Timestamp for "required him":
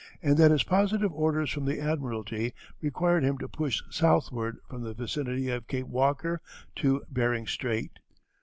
2.81-3.37